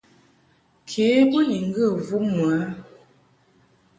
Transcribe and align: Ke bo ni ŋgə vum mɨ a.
Ke 0.89 1.05
bo 1.29 1.39
ni 1.49 1.59
ŋgə 1.67 1.85
vum 2.05 2.25
mɨ 2.35 2.45
a. 2.57 2.61